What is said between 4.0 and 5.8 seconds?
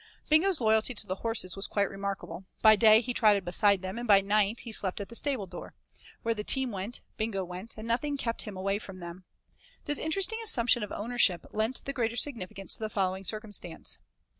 by night he slept at the stable door.